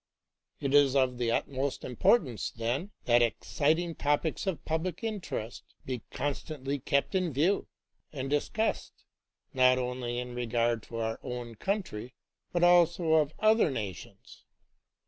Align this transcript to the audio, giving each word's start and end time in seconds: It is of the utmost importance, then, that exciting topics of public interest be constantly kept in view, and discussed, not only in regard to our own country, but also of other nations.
It 0.59 0.73
is 0.73 0.95
of 0.95 1.19
the 1.19 1.29
utmost 1.29 1.83
importance, 1.83 2.49
then, 2.49 2.89
that 3.05 3.21
exciting 3.21 3.93
topics 3.93 4.47
of 4.47 4.65
public 4.65 5.03
interest 5.03 5.63
be 5.85 6.01
constantly 6.09 6.79
kept 6.79 7.13
in 7.13 7.31
view, 7.31 7.67
and 8.11 8.27
discussed, 8.27 9.03
not 9.53 9.77
only 9.77 10.17
in 10.17 10.33
regard 10.33 10.81
to 10.85 10.95
our 10.97 11.19
own 11.21 11.53
country, 11.53 12.15
but 12.51 12.63
also 12.63 13.13
of 13.13 13.35
other 13.37 13.69
nations. 13.69 14.43